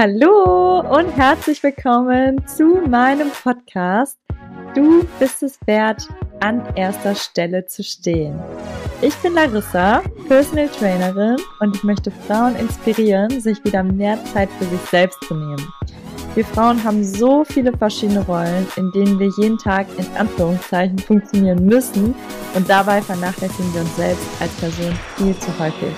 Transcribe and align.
Hallo 0.00 0.80
und 0.80 1.10
herzlich 1.18 1.62
willkommen 1.62 2.46
zu 2.46 2.80
meinem 2.88 3.28
Podcast. 3.28 4.18
Du 4.74 5.06
bist 5.18 5.42
es 5.42 5.58
wert, 5.66 6.08
an 6.40 6.62
erster 6.76 7.14
Stelle 7.14 7.66
zu 7.66 7.84
stehen. 7.84 8.40
Ich 9.02 9.14
bin 9.16 9.34
Larissa, 9.34 10.00
Personal 10.28 10.68
Trainerin 10.68 11.36
und 11.60 11.76
ich 11.76 11.84
möchte 11.84 12.10
Frauen 12.10 12.56
inspirieren, 12.56 13.38
sich 13.38 13.62
wieder 13.66 13.82
mehr 13.82 14.18
Zeit 14.32 14.48
für 14.58 14.64
sich 14.64 14.80
selbst 14.80 15.22
zu 15.24 15.34
nehmen. 15.34 15.68
Wir 16.34 16.46
Frauen 16.46 16.82
haben 16.82 17.04
so 17.04 17.44
viele 17.44 17.76
verschiedene 17.76 18.24
Rollen, 18.24 18.66
in 18.76 18.90
denen 18.92 19.18
wir 19.18 19.30
jeden 19.36 19.58
Tag 19.58 19.86
in 19.98 20.06
Anführungszeichen 20.16 21.00
funktionieren 21.00 21.66
müssen 21.66 22.14
und 22.54 22.66
dabei 22.66 23.02
vernachlässigen 23.02 23.74
wir 23.74 23.82
uns 23.82 23.96
selbst 23.96 24.26
als 24.40 24.52
Person 24.52 24.98
viel 25.16 25.38
zu 25.38 25.58
häufig. 25.58 25.94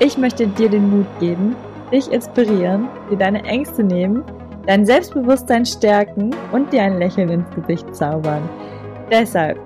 Ich 0.00 0.18
möchte 0.18 0.48
dir 0.48 0.68
den 0.68 0.90
Mut 0.90 1.06
geben, 1.20 1.54
dich 1.94 2.10
inspirieren, 2.10 2.88
dir 3.08 3.16
deine 3.16 3.44
Ängste 3.44 3.84
nehmen, 3.84 4.24
dein 4.66 4.84
Selbstbewusstsein 4.84 5.64
stärken 5.64 6.34
und 6.50 6.72
dir 6.72 6.82
ein 6.82 6.98
Lächeln 6.98 7.28
ins 7.28 7.50
Gesicht 7.54 7.94
zaubern. 7.94 8.48
Deshalb 9.12 9.58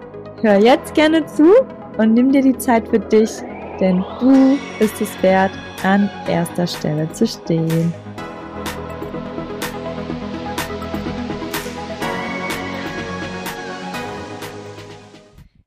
hör 0.43 0.59
jetzt 0.59 0.95
gerne 0.95 1.25
zu 1.25 1.55
und 1.97 2.13
nimm 2.13 2.31
dir 2.31 2.43
die 2.43 2.59
Zeit 2.59 2.87
für 2.89 2.99
dich, 2.99 3.31
denn 3.81 4.05
du 4.21 4.59
bist 4.79 5.01
es 5.01 5.23
wert, 5.23 5.53
an 5.83 6.11
erster 6.29 6.67
Stelle 6.67 7.11
zu 7.13 7.27
stehen. 7.27 7.95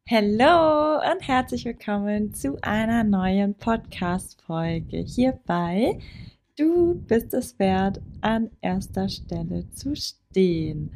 Hallo 0.08 1.00
und 1.10 1.26
herzlich 1.26 1.66
willkommen 1.66 2.34
zu 2.34 2.58
einer 2.62 3.06
neuen 3.06 3.56
Podcast-Folge 3.56 4.98
hierbei. 4.98 5.98
Du 6.58 6.96
bist 7.08 7.34
es 7.34 7.58
wert, 7.60 8.02
an 8.20 8.50
erster 8.60 9.08
Stelle 9.08 9.70
zu 9.72 9.96
stehen. 9.96 10.92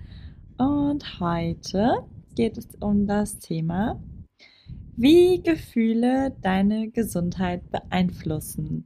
Und 0.58 1.20
heute 1.22 2.04
geht 2.36 2.58
es 2.58 2.68
um 2.82 3.08
das 3.08 3.40
Thema, 3.40 3.98
wie 4.98 5.42
Gefühle 5.42 6.36
deine 6.42 6.90
Gesundheit 6.90 7.70
beeinflussen. 7.72 8.86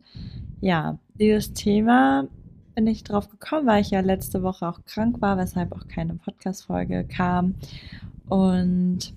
Ja, 0.61 0.99
dieses 1.15 1.53
Thema 1.53 2.27
bin 2.75 2.85
ich 2.85 3.03
drauf 3.03 3.29
gekommen, 3.29 3.65
weil 3.65 3.81
ich 3.81 3.89
ja 3.89 4.01
letzte 4.01 4.43
Woche 4.43 4.67
auch 4.67 4.85
krank 4.85 5.21
war, 5.21 5.37
weshalb 5.37 5.71
auch 5.71 5.87
keine 5.87 6.15
Podcast-Folge 6.15 7.05
kam. 7.05 7.55
Und 8.27 9.13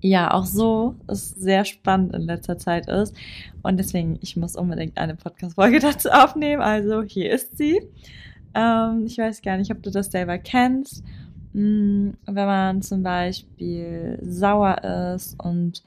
ja 0.00 0.32
auch 0.32 0.46
so 0.46 0.94
es 1.08 1.30
sehr 1.30 1.64
spannend 1.64 2.14
in 2.14 2.22
letzter 2.22 2.58
Zeit 2.58 2.88
ist. 2.88 3.14
Und 3.62 3.78
deswegen, 3.78 4.18
ich 4.22 4.36
muss 4.36 4.56
unbedingt 4.56 4.98
eine 4.98 5.16
Podcast-Folge 5.16 5.78
dazu 5.80 6.10
aufnehmen. 6.10 6.62
Also 6.62 7.02
hier 7.02 7.32
ist 7.32 7.56
sie. 7.58 7.80
Ähm, 8.54 9.04
ich 9.06 9.18
weiß 9.18 9.42
gar 9.42 9.56
nicht, 9.56 9.70
ob 9.70 9.82
du 9.82 9.90
das 9.90 10.10
selber 10.10 10.38
kennst. 10.38 11.02
Hm, 11.52 12.14
wenn 12.26 12.46
man 12.46 12.82
zum 12.82 13.02
Beispiel 13.02 14.18
sauer 14.22 14.82
ist 15.14 15.42
und 15.42 15.82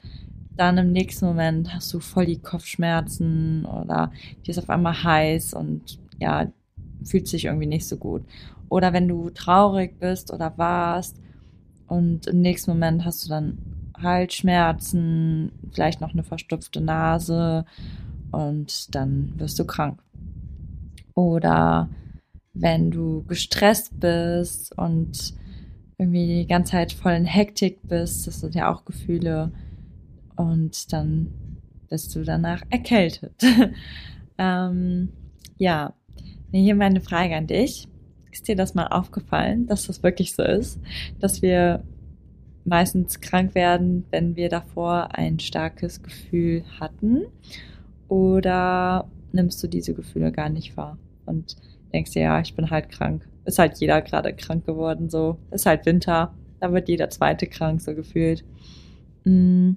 dann 0.56 0.76
im 0.76 0.92
nächsten 0.92 1.24
Moment 1.24 1.74
hast 1.74 1.92
du 1.94 2.00
voll 2.00 2.26
die 2.26 2.38
Kopfschmerzen 2.38 3.64
oder 3.64 4.12
dir 4.44 4.50
ist 4.50 4.58
auf 4.58 4.68
einmal 4.68 5.02
heiß 5.02 5.54
und 5.54 5.98
ja, 6.20 6.52
fühlt 7.04 7.26
sich 7.26 7.46
irgendwie 7.46 7.66
nicht 7.66 7.88
so 7.88 7.96
gut. 7.96 8.22
Oder 8.68 8.92
wenn 8.92 9.08
du 9.08 9.30
traurig 9.30 9.98
bist 9.98 10.32
oder 10.32 10.56
warst 10.58 11.16
und 11.86 12.26
im 12.26 12.42
nächsten 12.42 12.70
Moment 12.70 13.04
hast 13.04 13.24
du 13.24 13.28
dann 13.30 13.58
Halsschmerzen, 14.02 15.52
vielleicht 15.72 16.00
noch 16.00 16.12
eine 16.12 16.24
verstopfte 16.24 16.80
Nase 16.80 17.64
und 18.30 18.94
dann 18.94 19.32
wirst 19.36 19.58
du 19.58 19.64
krank. 19.64 20.02
Oder 21.14 21.88
wenn 22.54 22.90
du 22.90 23.24
gestresst 23.24 23.98
bist 23.98 24.76
und 24.76 25.34
irgendwie 25.98 26.40
die 26.40 26.46
ganze 26.46 26.72
Zeit 26.72 26.92
voll 26.92 27.12
in 27.12 27.24
Hektik 27.24 27.80
bist, 27.82 28.26
das 28.26 28.40
sind 28.40 28.54
ja 28.54 28.72
auch 28.72 28.84
Gefühle 28.84 29.52
und 30.36 30.92
dann 30.92 31.32
bist 31.88 32.14
du 32.16 32.24
danach 32.24 32.62
erkältet. 32.70 33.34
ähm, 34.38 35.10
ja, 35.58 35.94
hier 36.50 36.74
meine 36.74 37.00
Frage 37.00 37.36
an 37.36 37.46
dich. 37.46 37.88
Ist 38.30 38.48
dir 38.48 38.56
das 38.56 38.74
mal 38.74 38.86
aufgefallen, 38.86 39.66
dass 39.66 39.86
das 39.86 40.02
wirklich 40.02 40.34
so 40.34 40.42
ist, 40.42 40.80
dass 41.20 41.42
wir 41.42 41.84
meistens 42.64 43.20
krank 43.20 43.54
werden, 43.54 44.04
wenn 44.10 44.36
wir 44.36 44.48
davor 44.48 45.16
ein 45.16 45.38
starkes 45.38 46.02
Gefühl 46.02 46.64
hatten? 46.80 47.24
Oder 48.08 49.08
nimmst 49.32 49.62
du 49.62 49.68
diese 49.68 49.94
Gefühle 49.94 50.32
gar 50.32 50.48
nicht 50.48 50.76
wahr 50.76 50.98
und 51.26 51.56
denkst 51.92 52.12
dir, 52.12 52.22
ja, 52.22 52.40
ich 52.40 52.54
bin 52.54 52.70
halt 52.70 52.90
krank. 52.90 53.26
Ist 53.44 53.58
halt 53.58 53.78
jeder 53.78 54.02
gerade 54.02 54.32
krank 54.34 54.66
geworden, 54.66 55.10
so. 55.10 55.38
Ist 55.50 55.66
halt 55.66 55.86
Winter, 55.86 56.34
da 56.60 56.72
wird 56.72 56.88
jeder 56.88 57.10
zweite 57.10 57.46
krank, 57.46 57.80
so 57.80 57.94
gefühlt. 57.94 58.44
Mm. 59.24 59.72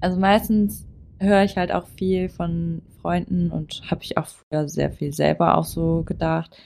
Also 0.00 0.18
meistens 0.18 0.86
höre 1.18 1.44
ich 1.44 1.56
halt 1.56 1.72
auch 1.72 1.86
viel 1.86 2.28
von 2.28 2.82
Freunden 3.00 3.50
und 3.50 3.82
habe 3.90 4.02
ich 4.02 4.16
auch 4.16 4.26
früher 4.26 4.68
sehr 4.68 4.90
viel 4.90 5.12
selber 5.12 5.56
auch 5.56 5.64
so 5.64 6.02
gedacht, 6.04 6.56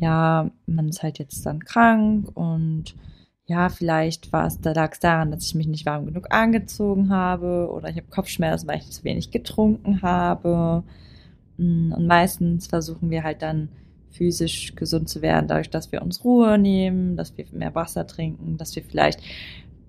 ja, 0.00 0.50
man 0.66 0.88
ist 0.88 1.02
halt 1.02 1.18
jetzt 1.18 1.44
dann 1.46 1.64
krank 1.64 2.28
und 2.34 2.96
ja, 3.50 3.68
vielleicht 3.68 4.32
war 4.32 4.46
es, 4.46 4.60
da 4.60 4.70
lag 4.70 4.92
es 4.92 5.00
daran, 5.00 5.32
dass 5.32 5.44
ich 5.44 5.56
mich 5.56 5.66
nicht 5.66 5.84
warm 5.84 6.06
genug 6.06 6.32
angezogen 6.32 7.10
habe 7.10 7.68
oder 7.72 7.88
ich 7.88 7.96
habe 7.96 8.06
Kopfschmerzen, 8.08 8.68
weil 8.68 8.78
ich 8.78 8.90
zu 8.90 9.02
wenig 9.02 9.32
getrunken 9.32 10.02
habe. 10.02 10.84
Mm, 11.56 11.92
und 11.92 12.06
meistens 12.06 12.68
versuchen 12.68 13.10
wir 13.10 13.24
halt 13.24 13.42
dann 13.42 13.68
physisch 14.12 14.76
gesund 14.76 15.08
zu 15.08 15.20
werden, 15.20 15.48
dadurch, 15.48 15.68
dass 15.68 15.90
wir 15.90 16.00
uns 16.00 16.22
Ruhe 16.22 16.58
nehmen, 16.58 17.16
dass 17.16 17.36
wir 17.36 17.44
mehr 17.50 17.74
Wasser 17.74 18.06
trinken, 18.06 18.56
dass 18.56 18.76
wir 18.76 18.84
vielleicht 18.84 19.20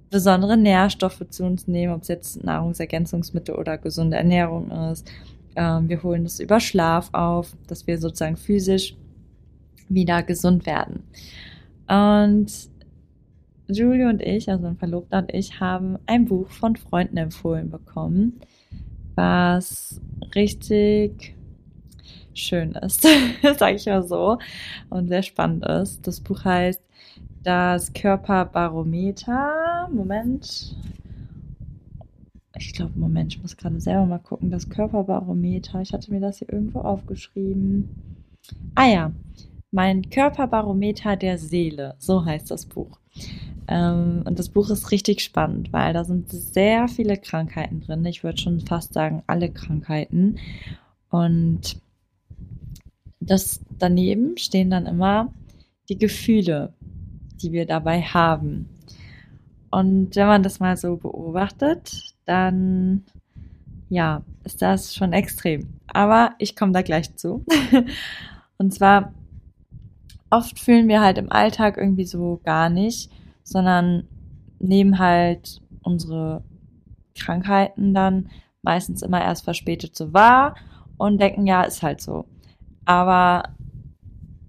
besondere 0.09 0.57
Nährstoffe 0.57 1.23
zu 1.29 1.43
uns 1.43 1.67
nehmen, 1.67 1.93
ob 1.93 2.01
es 2.01 2.07
jetzt 2.07 2.43
Nahrungsergänzungsmittel 2.43 3.53
oder 3.53 3.77
gesunde 3.77 4.17
Ernährung 4.17 4.71
ist. 4.71 5.07
Ähm, 5.55 5.87
wir 5.87 6.01
holen 6.01 6.23
das 6.23 6.39
über 6.39 6.59
Schlaf 6.59 7.09
auf, 7.13 7.55
dass 7.67 7.85
wir 7.85 7.99
sozusagen 7.99 8.37
physisch 8.37 8.95
wieder 9.87 10.23
gesund 10.23 10.65
werden. 10.65 11.03
Und 11.87 12.71
Julie 13.73 14.07
und 14.07 14.21
ich, 14.21 14.49
also 14.49 14.63
mein 14.63 14.77
Verlobter 14.77 15.19
und 15.19 15.33
ich, 15.33 15.59
haben 15.59 15.97
ein 16.05 16.25
Buch 16.25 16.49
von 16.49 16.75
Freunden 16.75 17.17
empfohlen 17.17 17.69
bekommen, 17.69 18.39
was 19.15 19.99
richtig 20.35 21.35
schön 22.33 22.71
ist, 22.73 23.07
sage 23.57 23.75
ich 23.75 23.85
mal 23.85 24.03
so, 24.03 24.37
und 24.89 25.07
sehr 25.07 25.23
spannend 25.23 25.65
ist. 25.65 26.05
Das 26.07 26.19
Buch 26.21 26.45
heißt 26.45 26.81
Das 27.43 27.91
Körperbarometer. 27.93 29.89
Moment. 29.91 30.75
Ich 32.57 32.73
glaube, 32.73 32.91
Moment, 32.95 33.33
ich 33.33 33.41
muss 33.41 33.57
gerade 33.57 33.79
selber 33.79 34.05
mal 34.05 34.19
gucken. 34.19 34.51
Das 34.51 34.69
Körperbarometer. 34.69 35.81
Ich 35.81 35.93
hatte 35.93 36.11
mir 36.11 36.19
das 36.19 36.37
hier 36.37 36.51
irgendwo 36.53 36.81
aufgeschrieben. 36.81 37.89
Ah 38.75 38.87
ja, 38.87 39.11
mein 39.71 40.09
Körperbarometer 40.09 41.15
der 41.15 41.37
Seele. 41.37 41.95
So 41.97 42.23
heißt 42.23 42.51
das 42.51 42.65
Buch. 42.65 42.99
Ähm, 43.71 44.23
und 44.25 44.37
das 44.37 44.49
Buch 44.49 44.69
ist 44.69 44.91
richtig 44.91 45.21
spannend, 45.21 45.71
weil 45.71 45.93
da 45.93 46.03
sind 46.03 46.29
sehr 46.29 46.89
viele 46.89 47.15
Krankheiten 47.15 47.79
drin. 47.79 48.03
Ich 48.03 48.21
würde 48.21 48.37
schon 48.37 48.59
fast 48.59 48.93
sagen, 48.93 49.23
alle 49.27 49.49
Krankheiten. 49.49 50.37
Und 51.09 51.77
das 53.21 53.61
daneben 53.79 54.37
stehen 54.37 54.69
dann 54.69 54.85
immer 54.85 55.33
die 55.87 55.97
Gefühle, 55.97 56.73
die 57.41 57.53
wir 57.53 57.65
dabei 57.65 58.01
haben. 58.01 58.67
Und 59.69 60.17
wenn 60.17 60.27
man 60.27 60.43
das 60.43 60.59
mal 60.59 60.75
so 60.75 60.97
beobachtet, 60.97 62.13
dann 62.25 63.05
ja, 63.87 64.21
ist 64.43 64.61
das 64.61 64.93
schon 64.93 65.13
extrem. 65.13 65.69
Aber 65.87 66.31
ich 66.39 66.57
komme 66.57 66.73
da 66.73 66.81
gleich 66.81 67.15
zu. 67.15 67.45
Und 68.57 68.73
zwar, 68.73 69.13
oft 70.29 70.59
fühlen 70.59 70.89
wir 70.89 70.99
halt 70.99 71.17
im 71.17 71.31
Alltag 71.31 71.77
irgendwie 71.77 72.05
so 72.05 72.41
gar 72.43 72.69
nicht, 72.69 73.09
sondern 73.43 74.07
nehmen 74.59 74.99
halt 74.99 75.61
unsere 75.83 76.43
Krankheiten 77.15 77.93
dann 77.93 78.29
meistens 78.61 79.01
immer 79.01 79.21
erst 79.21 79.43
verspätet 79.43 79.95
so 79.95 80.13
wahr 80.13 80.55
und 80.97 81.19
denken, 81.19 81.47
ja, 81.47 81.63
ist 81.63 81.83
halt 81.83 82.01
so. 82.01 82.25
Aber 82.85 83.55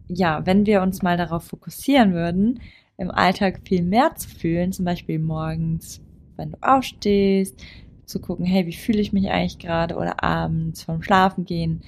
ja, 0.09 0.45
wenn 0.45 0.67
wir 0.67 0.83
uns 0.83 1.03
mal 1.03 1.17
darauf 1.17 1.45
fokussieren 1.45 2.13
würden, 2.13 2.61
im 2.99 3.11
Alltag 3.11 3.61
viel 3.65 3.83
mehr 3.83 4.15
zu 4.15 4.29
fühlen, 4.29 4.73
zum 4.73 4.85
Beispiel 4.85 5.19
morgens, 5.19 6.01
wenn 6.37 6.53
du 6.53 6.59
aufstehst, 6.61 7.63
zu 8.05 8.21
gucken, 8.21 8.45
hey, 8.45 8.67
wie 8.67 8.75
fühle 8.75 9.01
ich 9.01 9.13
mich 9.13 9.31
eigentlich 9.31 9.59
gerade 9.59 9.97
oder 9.97 10.23
abends 10.23 10.83
vom 10.83 11.03
Schlafen 11.03 11.45
gehen, 11.45 11.83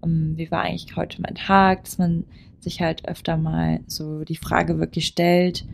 um, 0.00 0.36
wie 0.36 0.50
war 0.50 0.62
eigentlich 0.62 0.96
heute 0.96 1.20
mein 1.20 1.34
Tag, 1.34 1.84
dass 1.84 1.98
man 1.98 2.24
sich 2.60 2.80
halt 2.80 3.06
öfter 3.06 3.36
mal 3.36 3.80
so 3.86 4.24
die 4.24 4.36
Frage 4.36 4.78
wirklich 4.78 5.06
stellt, 5.06 5.64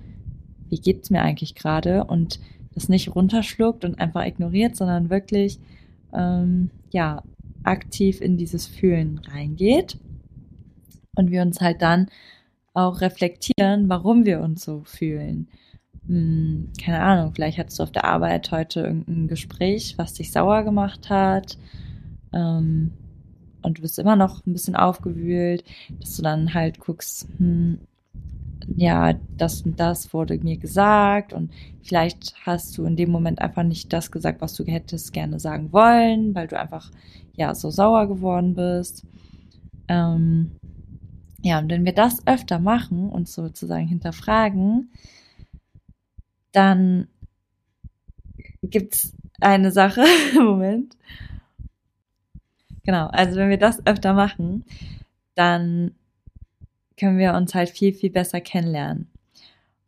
wie 0.71 0.81
geht's 0.81 1.11
mir 1.11 1.23
eigentlich 1.23 1.55
gerade 1.55 2.05
und 2.05 2.41
das 2.75 2.89
nicht 2.89 3.15
runterschluckt 3.15 3.85
und 3.85 4.01
einfach 4.01 4.25
ignoriert, 4.25 4.77
sondern 4.77 5.11
wirklich 5.11 5.59
ähm, 6.13 6.71
ja 6.91 7.23
aktiv 7.65 8.21
in 8.21 8.37
dieses 8.37 8.67
Fühlen 8.67 9.21
reingeht, 9.31 9.99
Und 11.17 11.31
wir 11.31 11.43
uns 11.43 11.61
halt 11.61 11.83
dann 11.83 12.09
auch 12.75 13.01
reflektieren, 13.01 13.89
warum 13.89 14.25
wir 14.27 14.41
uns 14.41 14.65
so 14.65 14.83
fühlen. 14.85 15.49
Hm, 16.09 16.73
keine 16.83 17.01
Ahnung, 17.01 17.33
vielleicht 17.35 17.59
hattest 17.59 17.79
du 17.79 17.85
auf 17.85 17.93
der 17.93 18.05
Arbeit 18.05 18.51
heute 18.51 18.81
irgendein 18.81 19.29
Gespräch, 19.29 19.95
was 19.97 20.15
dich 20.15 20.33
sauer 20.33 20.65
gemacht 20.65 21.09
hat. 21.11 21.57
Ähm, 22.33 22.93
und 23.63 23.79
du 23.79 23.83
bist 23.83 23.99
immer 23.99 24.17
noch 24.17 24.45
ein 24.47 24.53
bisschen 24.53 24.77
aufgewühlt, 24.77 25.65
dass 26.01 26.17
du 26.17 26.23
dann 26.23 26.53
halt 26.53 26.81
guckst, 26.81 27.29
hm, 27.39 27.79
ja, 28.77 29.15
das 29.37 29.63
und 29.63 29.79
das 29.81 30.13
wurde 30.13 30.39
mir 30.39 30.57
gesagt 30.57 31.33
und 31.33 31.51
vielleicht 31.83 32.35
hast 32.47 32.77
du 32.79 32.85
in 32.85 32.97
dem 32.97 33.11
Moment 33.11 33.41
einfach 33.41 33.63
nicht 33.63 33.93
das 33.93 34.11
gesagt, 34.11 34.41
was 34.41 34.55
du 34.55 34.65
hättest 34.65 35.13
gerne 35.13 35.39
sagen 35.41 35.73
wollen, 35.73 36.35
weil 36.35 36.47
du 36.49 36.59
einfach 36.59 36.91
ja 37.37 37.55
so 37.55 37.71
sauer 37.71 38.07
geworden 38.07 38.55
bist. 38.55 39.05
Ähm, 39.89 40.53
ja, 41.43 41.59
und 41.59 41.71
wenn 41.71 41.85
wir 41.85 41.95
das 41.95 42.27
öfter 42.27 42.59
machen 42.59 43.11
und 43.11 43.29
sozusagen 43.29 43.87
hinterfragen, 43.87 44.91
dann 46.53 47.09
gibt's 48.63 49.13
eine 49.41 49.71
Sache, 49.71 50.05
Moment. 50.35 50.97
Genau, 52.85 53.07
also 53.09 53.37
wenn 53.37 53.51
wir 53.51 53.59
das 53.59 53.85
öfter 53.87 54.13
machen, 54.15 54.65
dann 55.35 55.95
können 56.99 57.19
wir 57.19 57.35
uns 57.35 57.55
halt 57.55 57.71
viel, 57.71 57.93
viel 57.93 58.11
besser 58.11 58.41
kennenlernen. 58.41 59.11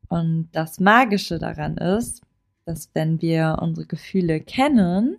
Und 0.08 0.48
das 0.52 0.80
Magische 0.80 1.38
daran 1.38 1.76
ist, 1.76 2.22
dass 2.64 2.90
wenn 2.94 3.20
wir 3.20 3.58
unsere 3.60 3.86
Gefühle 3.86 4.40
kennen, 4.40 5.18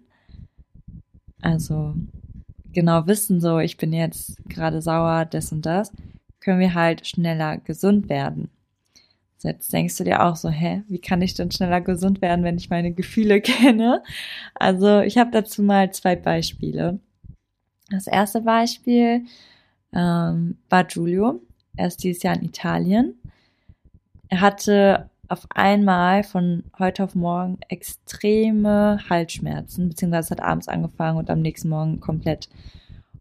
also 1.42 1.96
genau 2.74 3.08
wissen, 3.08 3.42
so 3.42 3.60
ich 3.60 3.78
bin 3.78 3.94
jetzt 3.94 4.38
gerade 4.50 4.82
sauer, 4.82 5.26
das 5.26 5.52
und 5.52 5.66
das, 5.66 5.92
können 6.40 6.60
wir 6.60 6.74
halt 6.74 7.08
schneller 7.08 7.58
gesund 7.58 8.10
werden. 8.10 8.50
Jetzt 9.44 9.72
denkst 9.72 9.98
du 9.98 10.04
dir 10.04 10.24
auch 10.24 10.36
so, 10.36 10.50
hä, 10.50 10.84
wie 10.88 11.00
kann 11.00 11.22
ich 11.22 11.36
denn 11.36 11.52
schneller 11.52 11.80
gesund 11.82 12.22
werden, 12.22 12.44
wenn 12.44 12.58
ich 12.58 12.70
meine 12.70 12.92
Gefühle 12.92 13.42
kenne? 13.42 14.04
Also 14.56 15.02
ich 15.02 15.18
habe 15.18 15.32
dazu 15.32 15.62
mal 15.62 15.92
zwei 15.92 16.16
Beispiele. 16.16 17.00
Das 17.90 18.08
erste 18.08 18.42
Beispiel 18.42 19.26
ähm, 19.94 20.58
war 20.70 20.84
Giulio. 20.84 21.42
Er 21.78 21.88
ist 21.88 22.04
dieses 22.04 22.24
Jahr 22.24 22.36
in 22.36 22.44
Italien. 22.44 23.16
Er 24.30 24.42
hatte 24.42 25.10
auf 25.30 25.46
einmal 25.50 26.24
von 26.24 26.64
heute 26.80 27.04
auf 27.04 27.16
morgen 27.16 27.58
extreme 27.70 29.00
Halsschmerzen, 29.10 29.90
beziehungsweise 29.90 30.32
hat 30.32 30.42
abends 30.42 30.68
angefangen 30.68 31.18
und 31.18 31.30
am 31.30 31.42
nächsten 31.42 31.70
Morgen 31.70 32.00
komplett. 32.00 32.50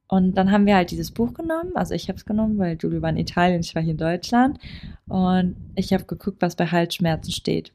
Und 0.09 0.35
dann 0.37 0.53
haben 0.53 0.67
wir 0.67 0.77
halt 0.77 0.93
dieses 0.93 1.11
Buch 1.11 1.35
genommen, 1.35 1.73
also 1.75 1.93
ich 1.93 2.09
habe 2.09 2.17
es 2.17 2.25
genommen, 2.25 2.59
weil 2.59 2.77
Julie 2.81 3.03
war 3.03 3.11
in 3.11 3.17
Italien, 3.17 3.61
ich 3.61 3.75
war 3.75 3.83
hier 3.83 3.93
in 3.93 3.99
Deutschland 3.99 4.59
und 5.09 5.57
ich 5.75 5.93
habe 5.93 6.05
geguckt, 6.05 6.41
was 6.41 6.55
bei 6.55 6.67
Halsschmerzen 6.67 7.33
steht. 7.33 7.73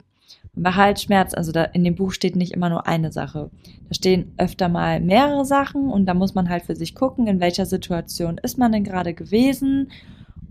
Und 0.55 0.63
bei 0.63 0.71
Halsschmerzen, 0.71 1.37
also 1.37 1.51
da 1.51 1.65
in 1.65 1.83
dem 1.83 1.95
Buch 1.95 2.13
steht 2.13 2.37
nicht 2.37 2.53
immer 2.53 2.69
nur 2.69 2.87
eine 2.87 3.11
Sache. 3.11 3.51
Da 3.89 3.93
stehen 3.93 4.33
öfter 4.37 4.69
mal 4.69 5.01
mehrere 5.01 5.43
Sachen 5.43 5.89
und 5.89 6.05
da 6.05 6.13
muss 6.13 6.33
man 6.33 6.47
halt 6.47 6.63
für 6.63 6.75
sich 6.75 6.95
gucken, 6.95 7.27
in 7.27 7.41
welcher 7.41 7.65
Situation 7.65 8.37
ist 8.37 8.57
man 8.57 8.71
denn 8.71 8.85
gerade 8.85 9.13
gewesen 9.13 9.91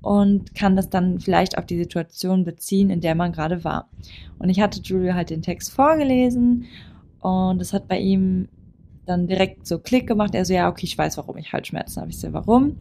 und 0.02 0.54
kann 0.54 0.76
das 0.76 0.88
dann 0.88 1.20
vielleicht 1.20 1.58
auf 1.58 1.66
die 1.66 1.78
Situation 1.78 2.44
beziehen, 2.44 2.90
in 2.90 3.00
der 3.00 3.14
man 3.14 3.32
gerade 3.32 3.64
war. 3.64 3.88
Und 4.38 4.48
ich 4.48 4.60
hatte 4.60 4.80
Julia 4.80 5.14
halt 5.14 5.30
den 5.30 5.42
Text 5.42 5.72
vorgelesen 5.72 6.66
und 7.20 7.60
es 7.60 7.72
hat 7.72 7.88
bei 7.88 7.98
ihm 7.98 8.48
dann 9.06 9.26
direkt 9.26 9.66
so 9.66 9.78
Klick 9.78 10.06
gemacht. 10.06 10.34
Er 10.34 10.44
so, 10.44 10.54
ja, 10.54 10.68
okay, 10.68 10.86
ich 10.86 10.96
weiß, 10.96 11.16
warum 11.18 11.36
ich 11.36 11.52
Halsschmerzen 11.52 12.00
habe. 12.00 12.10
Ich 12.10 12.18
so, 12.18 12.32
warum? 12.32 12.76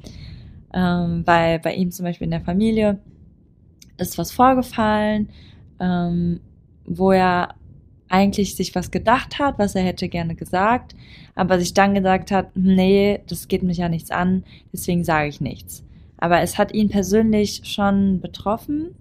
Ähm, 0.73 1.23
weil 1.25 1.59
bei 1.59 1.73
ihm 1.73 1.91
zum 1.91 2.05
Beispiel 2.05 2.25
in 2.25 2.31
der 2.31 2.41
Familie 2.41 2.99
ist 3.97 4.17
was 4.17 4.31
vorgefallen, 4.31 5.29
ähm, 5.79 6.39
wo 6.85 7.11
er 7.11 7.55
eigentlich 8.07 8.55
sich 8.55 8.73
was 8.75 8.91
gedacht 8.91 9.39
hat, 9.39 9.59
was 9.59 9.75
er 9.75 9.83
hätte 9.83 10.09
gerne 10.09 10.35
gesagt, 10.35 10.95
aber 11.35 11.59
sich 11.59 11.73
dann 11.73 11.93
gesagt 11.93 12.31
hat, 12.31 12.55
nee, 12.55 13.19
das 13.27 13.47
geht 13.47 13.63
mich 13.63 13.77
ja 13.77 13.89
nichts 13.89 14.09
an, 14.09 14.43
deswegen 14.73 15.03
sage 15.03 15.29
ich 15.29 15.41
nichts. 15.41 15.83
Aber 16.19 16.41
es 16.41 16.57
hat 16.57 16.73
ihn 16.73 16.89
persönlich 16.89 17.61
schon 17.63 18.19
betroffen, 18.19 18.95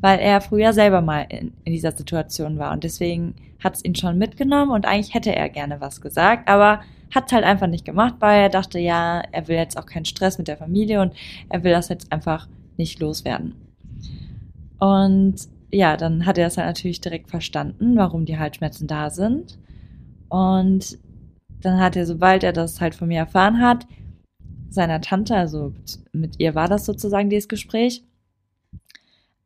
weil 0.00 0.18
er 0.18 0.40
früher 0.40 0.72
selber 0.72 1.00
mal 1.00 1.26
in, 1.28 1.52
in 1.64 1.72
dieser 1.72 1.92
Situation 1.92 2.58
war 2.58 2.72
und 2.72 2.84
deswegen 2.84 3.34
hat 3.62 3.76
es 3.76 3.84
ihn 3.84 3.94
schon 3.94 4.18
mitgenommen 4.18 4.72
und 4.72 4.86
eigentlich 4.86 5.14
hätte 5.14 5.34
er 5.34 5.48
gerne 5.48 5.80
was 5.80 6.00
gesagt, 6.00 6.48
aber 6.48 6.80
hat 7.14 7.32
halt 7.32 7.44
einfach 7.44 7.66
nicht 7.66 7.84
gemacht, 7.84 8.14
weil 8.20 8.42
er 8.42 8.48
dachte, 8.48 8.78
ja, 8.78 9.22
er 9.32 9.46
will 9.48 9.56
jetzt 9.56 9.78
auch 9.78 9.86
keinen 9.86 10.06
Stress 10.06 10.38
mit 10.38 10.48
der 10.48 10.56
Familie 10.56 11.00
und 11.00 11.12
er 11.48 11.62
will 11.62 11.72
das 11.72 11.88
jetzt 11.88 12.10
einfach 12.10 12.48
nicht 12.76 13.00
loswerden. 13.00 13.54
Und 14.78 15.36
ja, 15.70 15.96
dann 15.96 16.26
hat 16.26 16.38
er 16.38 16.46
das 16.46 16.56
halt 16.56 16.66
natürlich 16.66 17.00
direkt 17.00 17.30
verstanden, 17.30 17.96
warum 17.96 18.24
die 18.24 18.38
Halsschmerzen 18.38 18.86
da 18.86 19.10
sind. 19.10 19.58
Und 20.28 20.98
dann 21.60 21.80
hat 21.80 21.96
er, 21.96 22.06
sobald 22.06 22.42
er 22.44 22.52
das 22.52 22.80
halt 22.80 22.94
von 22.94 23.08
mir 23.08 23.18
erfahren 23.18 23.60
hat, 23.60 23.86
seiner 24.72 25.00
Tante, 25.00 25.36
also 25.36 25.72
mit 26.12 26.40
ihr 26.40 26.54
war 26.54 26.68
das 26.68 26.84
sozusagen 26.84 27.30
dieses 27.30 27.48
Gespräch, 27.48 28.02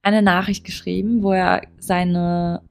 eine 0.03 0.23
Nachricht 0.23 0.65
geschrieben, 0.65 1.23
wo 1.23 1.33
er 1.33 1.63
seine, 1.79 2.63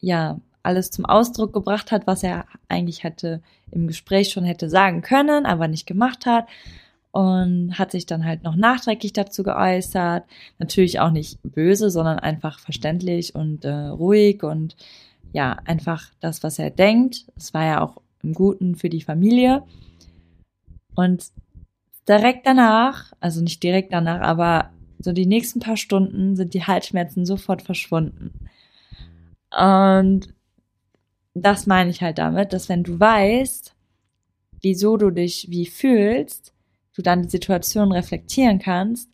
ja, 0.00 0.40
alles 0.64 0.90
zum 0.90 1.04
Ausdruck 1.04 1.52
gebracht 1.52 1.92
hat, 1.92 2.06
was 2.06 2.22
er 2.22 2.44
eigentlich 2.68 3.04
hätte 3.04 3.42
im 3.70 3.86
Gespräch 3.86 4.30
schon 4.30 4.44
hätte 4.44 4.68
sagen 4.68 5.02
können, 5.02 5.46
aber 5.46 5.68
nicht 5.68 5.86
gemacht 5.86 6.26
hat 6.26 6.46
und 7.12 7.78
hat 7.78 7.92
sich 7.92 8.06
dann 8.06 8.24
halt 8.24 8.42
noch 8.42 8.56
nachträglich 8.56 9.12
dazu 9.12 9.42
geäußert. 9.42 10.24
Natürlich 10.58 10.98
auch 11.00 11.10
nicht 11.10 11.38
böse, 11.42 11.90
sondern 11.90 12.18
einfach 12.18 12.58
verständlich 12.58 13.34
und 13.34 13.64
äh, 13.64 13.70
ruhig 13.72 14.42
und 14.42 14.76
ja, 15.32 15.56
einfach 15.64 16.10
das, 16.20 16.42
was 16.42 16.58
er 16.58 16.70
denkt. 16.70 17.26
Es 17.36 17.54
war 17.54 17.64
ja 17.64 17.80
auch 17.80 17.98
im 18.22 18.32
Guten 18.34 18.76
für 18.76 18.88
die 18.88 19.02
Familie. 19.02 19.62
Und 20.94 21.24
direkt 22.08 22.46
danach, 22.46 23.12
also 23.20 23.42
nicht 23.42 23.62
direkt 23.62 23.92
danach, 23.92 24.20
aber 24.20 24.70
so 24.98 25.12
die 25.12 25.26
nächsten 25.26 25.60
paar 25.60 25.76
Stunden 25.76 26.36
sind 26.36 26.54
die 26.54 26.64
Halsschmerzen 26.64 27.26
sofort 27.26 27.62
verschwunden. 27.62 28.32
Und 29.50 30.32
das 31.34 31.66
meine 31.66 31.90
ich 31.90 32.02
halt 32.02 32.18
damit, 32.18 32.52
dass 32.52 32.68
wenn 32.68 32.82
du 32.82 32.98
weißt, 32.98 33.74
wieso 34.60 34.96
du 34.96 35.10
dich 35.10 35.46
wie 35.50 35.66
fühlst, 35.66 36.52
du 36.94 37.02
dann 37.02 37.22
die 37.22 37.28
Situation 37.28 37.92
reflektieren 37.92 38.58
kannst 38.58 39.10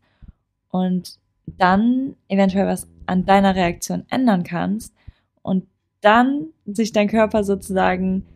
und 0.71 1.19
dann 1.47 2.17
eventuell 2.29 2.67
was 2.67 2.89
an 3.07 3.25
deiner 3.25 3.55
Reaktion 3.55 4.05
ändern 4.11 4.43
kannst 4.43 4.95
und 5.43 5.67
dann 6.01 6.49
sich 6.67 6.93
dein 6.93 7.09
Körper 7.09 7.45
sozusagen 7.45 8.27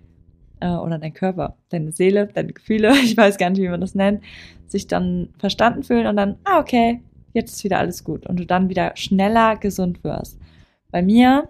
äh, 0.63 0.77
oder 0.77 0.99
dein 0.99 1.13
Körper, 1.13 1.57
deine 1.71 1.93
Seele, 1.93 2.29
deine 2.29 2.53
Gefühle, 2.53 2.93
ich 3.03 3.17
weiß 3.17 3.37
gar 3.37 3.51
nicht, 3.51 3.61
wie 3.61 3.69
man 3.69 3.81
das 3.81 3.95
nennt, 3.95 4.23
sich 4.67 4.87
dann 4.87 5.29
verstanden 5.39 5.83
fühlen 5.83 6.07
und 6.07 6.17
dann, 6.17 6.37
ah, 6.45 6.61
okay, 6.61 7.03
jetzt 7.35 7.53
ist 7.53 7.65
wieder 7.65 7.79
alles 7.79 8.05
gut 8.05 8.27
und 8.27 8.39
du 8.39 8.47
dann 8.47 8.69
wieder 8.69 8.93
schneller 8.97 9.57
gesund 9.57 10.03
wirst. 10.05 10.39
Bei 10.91 11.03
mir 11.03 11.49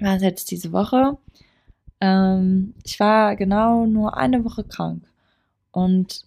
war 0.00 0.16
es 0.16 0.22
jetzt 0.22 0.50
diese 0.50 0.72
Woche, 0.72 1.18
ähm, 2.00 2.74
ich 2.84 2.98
war 2.98 3.36
genau 3.36 3.86
nur 3.86 4.16
eine 4.16 4.44
Woche 4.44 4.64
krank 4.64 5.04
und 5.70 6.24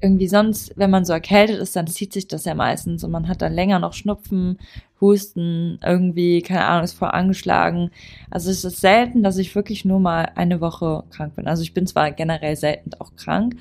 irgendwie 0.00 0.28
sonst, 0.28 0.72
wenn 0.76 0.90
man 0.90 1.04
so 1.04 1.12
erkältet 1.12 1.58
ist, 1.58 1.74
dann 1.74 1.86
zieht 1.86 2.12
sich 2.12 2.28
das 2.28 2.44
ja 2.44 2.54
meistens 2.54 3.02
und 3.04 3.10
man 3.10 3.28
hat 3.28 3.42
dann 3.42 3.52
länger 3.52 3.78
noch 3.78 3.92
Schnupfen, 3.92 4.58
Husten, 5.00 5.78
irgendwie, 5.84 6.42
keine 6.42 6.64
Ahnung, 6.66 6.84
ist 6.84 6.98
voll 6.98 7.10
angeschlagen. 7.10 7.90
Also 8.30 8.50
es 8.50 8.64
ist 8.64 8.80
selten, 8.80 9.22
dass 9.22 9.38
ich 9.38 9.54
wirklich 9.54 9.84
nur 9.84 10.00
mal 10.00 10.30
eine 10.34 10.60
Woche 10.60 11.04
krank 11.10 11.36
bin. 11.36 11.48
Also 11.48 11.62
ich 11.62 11.74
bin 11.74 11.86
zwar 11.86 12.10
generell 12.12 12.56
selten 12.56 12.90
auch 12.98 13.14
krank, 13.16 13.56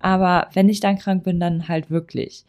aber 0.00 0.48
wenn 0.52 0.68
ich 0.68 0.80
dann 0.80 0.98
krank 0.98 1.24
bin, 1.24 1.40
dann 1.40 1.68
halt 1.68 1.90
wirklich. 1.90 2.44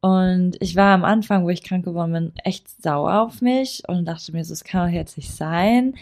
Und 0.00 0.56
ich 0.60 0.76
war 0.76 0.94
am 0.94 1.04
Anfang, 1.04 1.44
wo 1.44 1.50
ich 1.50 1.64
krank 1.64 1.84
geworden 1.84 2.12
bin, 2.12 2.32
echt 2.44 2.82
sauer 2.82 3.22
auf 3.22 3.40
mich 3.42 3.82
und 3.88 4.04
dachte 4.04 4.32
mir 4.32 4.44
so, 4.44 4.52
es 4.52 4.62
kann 4.62 4.86
doch 4.86 4.94
jetzt 4.94 5.16
nicht 5.16 5.32
sein, 5.34 5.94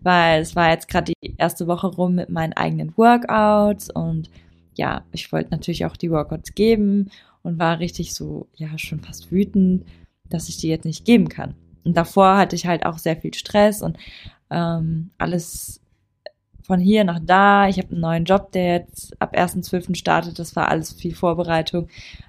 weil 0.00 0.40
es 0.40 0.56
war 0.56 0.70
jetzt 0.70 0.88
gerade 0.88 1.12
die 1.22 1.34
erste 1.38 1.68
Woche 1.68 1.86
rum 1.86 2.16
mit 2.16 2.28
meinen 2.28 2.54
eigenen 2.54 2.96
Workouts 2.96 3.90
und 3.90 4.30
ja, 4.74 5.04
ich 5.12 5.32
wollte 5.32 5.50
natürlich 5.50 5.84
auch 5.86 5.96
die 5.96 6.10
Workouts 6.10 6.54
geben 6.54 7.10
und 7.42 7.58
war 7.58 7.78
richtig 7.78 8.14
so, 8.14 8.48
ja, 8.56 8.78
schon 8.78 9.00
fast 9.00 9.30
wütend, 9.30 9.84
dass 10.28 10.48
ich 10.48 10.56
die 10.56 10.68
jetzt 10.68 10.84
nicht 10.84 11.04
geben 11.04 11.28
kann. 11.28 11.54
Und 11.84 11.96
davor 11.96 12.36
hatte 12.36 12.56
ich 12.56 12.66
halt 12.66 12.86
auch 12.86 12.98
sehr 12.98 13.16
viel 13.16 13.34
Stress 13.34 13.82
und 13.82 13.98
ähm, 14.50 15.10
alles 15.18 15.80
von 16.62 16.78
hier 16.78 17.04
nach 17.04 17.20
da. 17.20 17.68
Ich 17.68 17.78
habe 17.78 17.90
einen 17.90 18.00
neuen 18.00 18.24
Job, 18.24 18.52
der 18.52 18.78
jetzt 18.78 19.20
ab 19.20 19.34
1.12. 19.34 19.96
startet. 19.96 20.38
Das 20.38 20.54
war 20.54 20.68
alles 20.68 20.92
viel 20.92 21.14
Vorbereitung. 21.14 21.88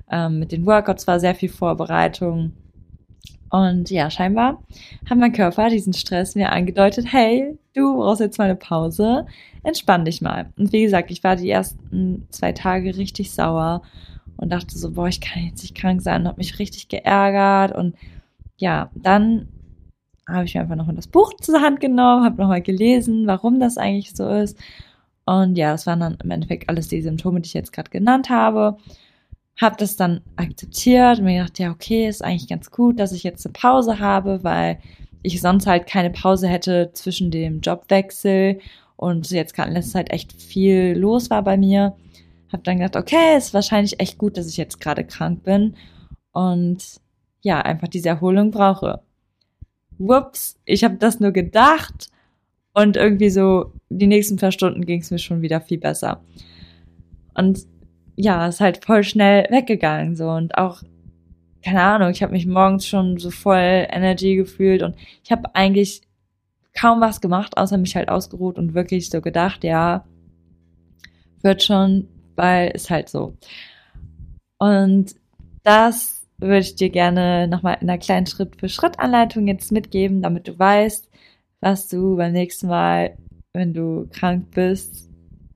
Ähm, 0.09 0.39
mit 0.39 0.51
den 0.51 0.65
Workouts 0.65 1.07
war 1.07 1.19
sehr 1.19 1.35
viel 1.35 1.49
Vorbereitung. 1.49 2.53
Und 3.53 3.91
ja, 3.91 4.09
scheinbar 4.09 4.63
hat 5.07 5.19
mein 5.19 5.31
Körper 5.31 5.69
diesen 5.69 5.93
Stress 5.93 6.33
mir 6.33 6.51
angedeutet, 6.51 7.05
hey, 7.13 7.55
du 7.75 7.97
brauchst 7.97 8.19
jetzt 8.19 8.39
mal 8.39 8.45
eine 8.45 8.55
Pause, 8.55 9.27
entspann 9.61 10.05
dich 10.05 10.21
mal. 10.21 10.51
Und 10.57 10.73
wie 10.73 10.81
gesagt, 10.81 11.11
ich 11.11 11.23
war 11.23 11.35
die 11.35 11.51
ersten 11.51 12.25
zwei 12.31 12.51
Tage 12.51 12.97
richtig 12.97 13.31
sauer 13.31 13.83
und 14.37 14.51
dachte 14.51 14.75
so, 14.75 14.93
boah, 14.93 15.07
ich 15.07 15.21
kann 15.21 15.43
jetzt 15.43 15.61
nicht 15.61 15.75
krank 15.75 16.01
sein 16.01 16.21
und 16.21 16.29
habe 16.29 16.39
mich 16.39 16.57
richtig 16.57 16.87
geärgert 16.87 17.75
und 17.75 17.95
ja, 18.57 18.89
dann 18.95 19.49
habe 20.27 20.45
ich 20.45 20.55
mir 20.55 20.61
einfach 20.61 20.75
noch 20.75 20.91
das 20.91 21.05
Buch 21.05 21.35
zur 21.35 21.61
Hand 21.61 21.79
genommen, 21.79 22.25
habe 22.25 22.41
nochmal 22.41 22.63
gelesen, 22.63 23.27
warum 23.27 23.59
das 23.59 23.77
eigentlich 23.77 24.15
so 24.15 24.27
ist. 24.29 24.57
Und 25.25 25.59
ja, 25.59 25.73
das 25.73 25.85
waren 25.85 25.99
dann 25.99 26.17
im 26.23 26.31
Endeffekt 26.31 26.69
alles 26.69 26.87
die 26.87 27.03
Symptome, 27.03 27.39
die 27.39 27.47
ich 27.47 27.53
jetzt 27.53 27.71
gerade 27.71 27.91
genannt 27.91 28.31
habe. 28.31 28.77
Habe 29.59 29.75
das 29.77 29.95
dann 29.95 30.21
akzeptiert 30.35 31.19
und 31.19 31.25
mir 31.25 31.39
gedacht, 31.39 31.59
ja, 31.59 31.71
okay, 31.71 32.07
ist 32.07 32.23
eigentlich 32.23 32.49
ganz 32.49 32.71
gut, 32.71 32.99
dass 32.99 33.11
ich 33.11 33.23
jetzt 33.23 33.45
eine 33.45 33.53
Pause 33.53 33.99
habe, 33.99 34.43
weil 34.43 34.79
ich 35.21 35.41
sonst 35.41 35.67
halt 35.67 35.87
keine 35.87 36.09
Pause 36.09 36.47
hätte 36.47 36.91
zwischen 36.93 37.31
dem 37.31 37.61
Jobwechsel 37.61 38.59
und 38.95 39.29
jetzt 39.31 39.53
gerade 39.53 39.69
in 39.69 39.75
letzter 39.75 39.93
Zeit 39.93 40.11
echt 40.11 40.33
viel 40.33 40.95
los 40.97 41.29
war 41.29 41.43
bei 41.43 41.57
mir. 41.57 41.95
Habe 42.51 42.63
dann 42.63 42.77
gedacht, 42.77 42.95
okay, 42.95 43.37
ist 43.37 43.53
wahrscheinlich 43.53 43.99
echt 43.99 44.17
gut, 44.17 44.37
dass 44.37 44.47
ich 44.47 44.57
jetzt 44.57 44.79
gerade 44.79 45.03
krank 45.03 45.43
bin 45.43 45.75
und 46.31 46.99
ja, 47.41 47.61
einfach 47.61 47.87
diese 47.87 48.09
Erholung 48.09 48.51
brauche. 48.51 49.01
Whoops, 49.97 50.59
ich 50.65 50.83
habe 50.83 50.95
das 50.95 51.19
nur 51.19 51.31
gedacht 51.31 52.09
und 52.73 52.97
irgendwie 52.97 53.29
so 53.29 53.73
die 53.89 54.07
nächsten 54.07 54.37
paar 54.37 54.51
Stunden 54.51 54.85
ging 54.85 55.01
es 55.01 55.11
mir 55.11 55.19
schon 55.19 55.41
wieder 55.41 55.61
viel 55.61 55.77
besser. 55.77 56.21
Und 57.35 57.65
ja, 58.15 58.47
ist 58.47 58.61
halt 58.61 58.85
voll 58.85 59.03
schnell 59.03 59.47
weggegangen 59.49 60.15
so 60.15 60.29
und 60.29 60.57
auch 60.57 60.83
keine 61.63 61.81
Ahnung, 61.81 62.09
ich 62.11 62.21
habe 62.21 62.33
mich 62.33 62.45
morgens 62.45 62.85
schon 62.85 63.17
so 63.17 63.31
voll 63.31 63.87
Energy 63.89 64.35
gefühlt 64.35 64.83
und 64.83 64.95
ich 65.23 65.31
habe 65.31 65.55
eigentlich 65.55 66.01
kaum 66.73 67.01
was 67.01 67.21
gemacht, 67.21 67.57
außer 67.57 67.77
mich 67.77 67.95
halt 67.95 68.09
ausgeruht 68.09 68.57
und 68.57 68.73
wirklich 68.73 69.09
so 69.09 69.21
gedacht, 69.21 69.63
ja, 69.63 70.05
wird 71.41 71.63
schon, 71.63 72.07
weil 72.35 72.71
ist 72.71 72.89
halt 72.89 73.09
so. 73.09 73.37
Und 74.57 75.15
das 75.63 76.27
würde 76.37 76.59
ich 76.59 76.75
dir 76.75 76.89
gerne 76.89 77.47
nochmal 77.47 77.77
in 77.79 77.89
einer 77.89 77.99
kleinen 77.99 78.25
Schritt-für-Schritt-Anleitung 78.25 79.47
jetzt 79.47 79.71
mitgeben, 79.71 80.21
damit 80.21 80.47
du 80.47 80.57
weißt, 80.57 81.09
was 81.61 81.87
du 81.87 82.17
beim 82.17 82.33
nächsten 82.33 82.67
Mal, 82.67 83.17
wenn 83.53 83.73
du 83.73 84.07
krank 84.11 84.51
bist, 84.51 85.09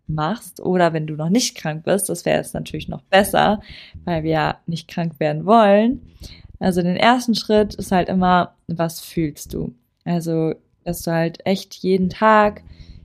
machst 0.07 0.59
oder 0.59 0.93
wenn 0.93 1.07
du 1.07 1.15
noch 1.15 1.29
nicht 1.29 1.55
krank 1.55 1.83
bist, 1.83 2.09
das 2.09 2.25
wäre 2.25 2.37
jetzt 2.37 2.53
natürlich 2.53 2.87
noch 2.87 3.01
besser, 3.03 3.61
weil 4.05 4.23
wir 4.23 4.31
ja 4.31 4.57
nicht 4.65 4.87
krank 4.87 5.19
werden 5.19 5.45
wollen. 5.45 6.01
Also 6.59 6.81
den 6.81 6.95
ersten 6.95 7.35
Schritt 7.35 7.75
ist 7.75 7.91
halt 7.91 8.09
immer, 8.09 8.55
was 8.67 8.99
fühlst 8.99 9.53
du? 9.53 9.75
Also, 10.05 10.53
dass 10.83 11.03
du 11.03 11.11
halt 11.11 11.45
echt 11.45 11.75
jeden 11.75 12.09
Tag 12.09 12.63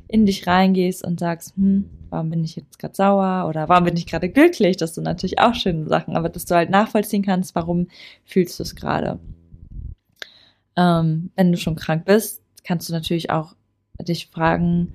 in 0.09 0.27
dich 0.27 0.47
reingehst 0.47 1.05
und 1.05 1.21
sagst, 1.21 1.57
hm, 1.57 1.89
warum 2.11 2.31
bin 2.31 2.45
ich 2.45 2.57
jetzt 2.57 2.79
gerade 2.79 2.95
sauer 2.95 3.49
oder 3.49 3.69
warum 3.69 3.85
bin 3.85 3.97
ich 3.97 4.07
gerade 4.07 4.29
glücklich? 4.29 4.77
Das 4.77 4.95
sind 4.95 5.05
natürlich 5.05 5.39
auch 5.39 5.55
schöne 5.55 5.89
Sachen, 5.89 6.17
aber 6.17 6.29
dass 6.29 6.45
du 6.45 6.55
halt 6.55 6.71
nachvollziehen 6.71 7.23
kannst, 7.23 7.55
warum 7.55 7.89
fühlst 8.25 8.59
du 8.59 8.63
es 8.63 8.77
gerade. 8.77 9.19
Ähm, 10.77 11.31
wenn 11.35 11.53
du 11.53 11.59
schon 11.59 11.77
krank 11.77 12.05
bist, 12.05 12.43
kannst 12.65 12.89
du 12.89 12.93
natürlich 12.93 13.31
auch 13.31 13.55
dich 14.01 14.29
fragen, 14.29 14.93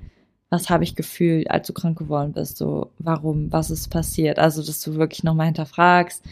was 0.50 0.70
habe 0.70 0.84
ich 0.84 0.96
gefühlt, 0.96 1.50
als 1.52 1.68
du 1.68 1.74
krank 1.74 1.98
geworden 1.98 2.32
bist, 2.34 2.58
so 2.58 2.92
warum, 3.00 3.52
was 3.52 3.70
ist 3.70 3.90
passiert, 3.90 4.40
also 4.40 4.64
dass 4.64 4.82
du 4.82 4.96
wirklich 4.96 5.24
nochmal 5.24 5.48
hinterfragst, 5.48 6.24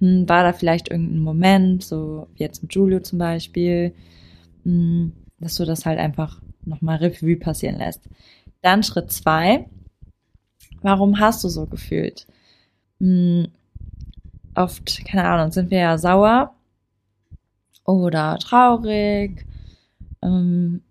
hm, 0.00 0.28
war 0.28 0.42
da 0.42 0.52
vielleicht 0.52 0.90
irgendein 0.90 1.20
Moment, 1.20 1.82
so 1.82 2.28
wie 2.34 2.42
jetzt 2.42 2.62
mit 2.62 2.74
Julio 2.74 3.00
zum 3.00 3.18
Beispiel, 3.18 3.94
hm, 4.64 5.12
dass 5.40 5.56
du 5.56 5.64
das 5.64 5.86
halt 5.86 5.98
einfach 5.98 6.40
nochmal 6.64 6.96
Revue 6.98 7.36
passieren 7.36 7.78
lässt. 7.78 8.02
Dann 8.62 8.82
Schritt 8.82 9.12
zwei, 9.12 9.66
warum 10.82 11.18
hast 11.20 11.44
du 11.44 11.48
so 11.48 11.66
gefühlt? 11.66 12.26
Hm, 13.00 13.48
oft, 14.54 15.04
keine 15.06 15.24
Ahnung, 15.24 15.52
sind 15.52 15.70
wir 15.70 15.78
ja 15.78 15.98
sauer 15.98 16.54
oder 17.84 18.38
traurig, 18.38 19.46
ähm, 20.22 20.82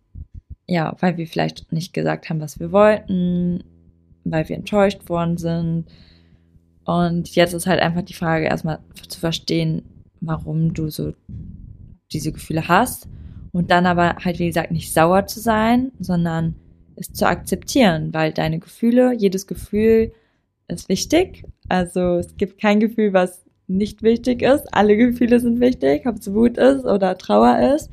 ja, 0.67 0.95
weil 0.99 1.17
wir 1.17 1.27
vielleicht 1.27 1.71
nicht 1.71 1.93
gesagt 1.93 2.29
haben, 2.29 2.39
was 2.39 2.59
wir 2.59 2.71
wollten, 2.71 3.63
weil 4.23 4.47
wir 4.47 4.55
enttäuscht 4.55 5.09
worden 5.09 5.37
sind. 5.37 5.85
Und 6.85 7.35
jetzt 7.35 7.53
ist 7.53 7.67
halt 7.67 7.81
einfach 7.81 8.03
die 8.03 8.13
Frage, 8.13 8.45
erstmal 8.45 8.79
zu 9.07 9.19
verstehen, 9.19 9.83
warum 10.21 10.73
du 10.73 10.89
so 10.89 11.13
diese 12.11 12.31
Gefühle 12.31 12.67
hast. 12.67 13.07
Und 13.51 13.71
dann 13.71 13.85
aber 13.85 14.15
halt, 14.23 14.39
wie 14.39 14.47
gesagt, 14.47 14.71
nicht 14.71 14.93
sauer 14.93 15.27
zu 15.27 15.39
sein, 15.39 15.91
sondern 15.99 16.55
es 16.95 17.11
zu 17.11 17.27
akzeptieren, 17.27 18.13
weil 18.13 18.31
deine 18.31 18.59
Gefühle, 18.59 19.13
jedes 19.13 19.47
Gefühl 19.47 20.11
ist 20.67 20.89
wichtig. 20.89 21.43
Also 21.69 22.17
es 22.17 22.35
gibt 22.37 22.59
kein 22.59 22.79
Gefühl, 22.79 23.13
was 23.13 23.43
nicht 23.67 24.01
wichtig 24.03 24.41
ist. 24.41 24.73
Alle 24.73 24.97
Gefühle 24.97 25.39
sind 25.39 25.59
wichtig, 25.59 26.05
ob 26.05 26.17
es 26.17 26.33
Wut 26.33 26.57
ist 26.57 26.85
oder 26.85 27.17
Trauer 27.17 27.75
ist 27.75 27.89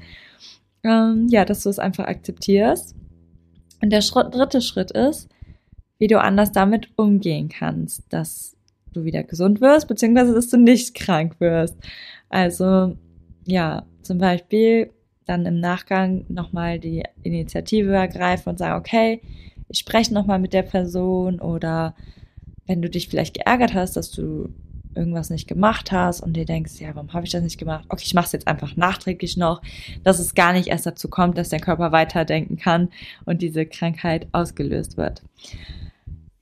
ähm, 0.85 1.27
ja, 1.29 1.45
dass 1.45 1.63
du 1.63 1.69
es 1.69 1.79
einfach 1.79 2.07
akzeptierst. 2.07 2.95
Und 3.83 3.91
der 3.91 4.03
Schritt, 4.03 4.35
dritte 4.35 4.61
Schritt 4.61 4.91
ist, 4.91 5.29
wie 5.99 6.07
du 6.07 6.21
anders 6.21 6.53
damit 6.53 6.89
umgehen 6.97 7.49
kannst, 7.49 8.05
dass 8.13 8.57
du 8.93 9.05
wieder 9.05 9.23
gesund 9.23 9.61
wirst, 9.61 9.89
beziehungsweise 9.89 10.35
dass 10.35 10.49
du 10.49 10.57
nicht 10.57 10.95
krank 10.95 11.37
wirst. 11.39 11.77
Also, 12.29 12.97
ja, 13.47 13.87
zum 14.03 14.19
Beispiel 14.19 14.91
dann 15.27 15.47
im 15.47 15.61
Nachgang 15.61 16.25
nochmal 16.29 16.79
die 16.79 17.05
Initiative 17.23 17.95
ergreifen 17.95 18.51
und 18.51 18.59
sagen, 18.59 18.81
okay, 18.81 19.21
ich 19.69 19.79
spreche 19.79 20.13
nochmal 20.13 20.39
mit 20.39 20.53
der 20.53 20.63
Person 20.63 21.41
oder 21.41 21.95
wenn 22.67 22.83
du 22.83 22.91
dich 22.91 23.09
vielleicht 23.09 23.35
geärgert 23.35 23.75
hast, 23.75 23.97
dass 23.97 24.11
du 24.11 24.49
irgendwas 24.95 25.31
nicht 25.31 25.49
gemacht 25.49 25.93
hast 25.93 26.21
und 26.21 26.35
dir 26.35 26.45
denkst, 26.45 26.81
ja, 26.81 26.95
warum 26.95 27.13
habe 27.13 27.25
ich 27.25 27.33
das 27.33 27.43
nicht 27.43 27.59
gemacht? 27.59 27.85
Okay, 27.89 28.03
ich 28.05 28.15
mache 28.15 28.27
es 28.27 28.33
jetzt 28.33 28.49
einfach 28.49 28.77
nachträglich 28.77 29.37
noch, 29.37 29.63
dass 30.03 30.19
es 30.19 30.35
gar 30.35 30.53
nicht 30.53 30.69
erst 30.69 30.87
dazu 30.87 31.09
kommt, 31.09 31.39
dass 31.39 31.49
der 31.49 31.61
Körper 31.61 31.93
weiterdenken 31.93 32.57
kann 32.57 32.89
und 33.25 33.43
diese 33.43 33.67
Krankheit 33.67 34.29
ausgelöst 34.33 34.97
wird. 34.97 35.23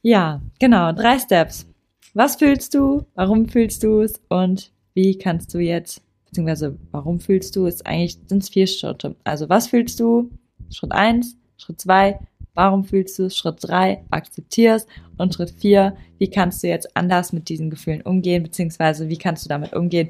Ja, 0.03 0.41
genau, 0.59 0.93
drei 0.93 1.19
Steps. 1.19 1.67
Was 2.15 2.37
fühlst 2.37 2.75
du? 2.75 3.05
Warum 3.15 3.49
fühlst 3.49 3.83
du 3.83 4.01
es? 4.01 4.21
Und 4.29 4.73
wie 4.95 5.19
kannst 5.19 5.53
du 5.55 5.59
jetzt, 5.59 6.03
beziehungsweise 6.27 6.77
warum 6.91 7.21
fühlst 7.21 7.55
du 7.57 7.67
es? 7.67 7.85
Eigentlich 7.85 8.19
sind 8.27 8.43
es 8.43 8.49
vier 8.49 8.67
Schritte. 8.67 9.17
Also 9.25 9.49
was 9.49 9.69
fühlst 9.69 10.01
du? 10.01 10.31
Schritt 10.71 10.93
eins, 10.93 11.37
Schritt 11.57 11.81
zwei, 11.81 12.19
Warum 12.59 12.83
fühlst 12.83 13.17
du 13.21 13.27
es? 13.27 13.37
Schritt 13.37 13.59
drei, 13.61 14.03
akzeptierst. 14.11 14.89
Und 15.17 15.33
Schritt 15.33 15.53
vier, 15.53 15.97
wie 16.19 16.29
kannst 16.29 16.61
du 16.61 16.67
jetzt 16.67 16.97
anders 16.97 17.33
mit 17.33 17.49
diesen 17.49 17.71
Gefühlen 17.71 18.03
umgehen, 18.03 18.43
beziehungsweise 18.43 19.09
wie 19.09 19.17
kannst 19.17 19.45
du 19.45 19.49
damit 19.49 19.75
umgehen, 19.75 20.09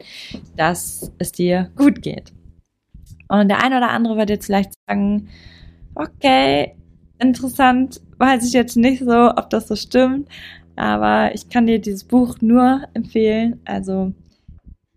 dass 0.57 1.12
es 1.19 1.31
dir 1.31 1.71
gut 1.76 2.00
geht. 2.00 2.33
Und 3.28 3.49
der 3.49 3.62
eine 3.62 3.76
oder 3.76 3.90
andere 3.90 4.17
wird 4.17 4.31
jetzt 4.31 4.47
vielleicht 4.47 4.73
sagen, 4.87 5.28
okay, 5.95 6.75
interessant, 7.19 8.00
weiß 8.17 8.47
ich 8.47 8.55
jetzt 8.55 8.78
nicht 8.78 9.05
so, 9.05 9.31
ob 9.37 9.50
das 9.50 9.69
so 9.69 9.76
stimmt, 9.76 10.26
aber 10.75 11.35
ich 11.35 11.50
kann 11.50 11.67
dir 11.67 11.78
dieses 11.78 12.05
Buch 12.05 12.38
nur 12.40 12.85
empfehlen. 12.95 13.61
Also 13.67 14.14